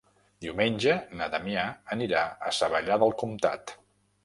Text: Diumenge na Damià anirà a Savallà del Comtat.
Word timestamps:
Diumenge 0.45 0.95
na 1.19 1.27
Damià 1.35 1.67
anirà 1.97 2.23
a 2.49 2.55
Savallà 2.63 3.01
del 3.07 3.17
Comtat. 3.23 3.79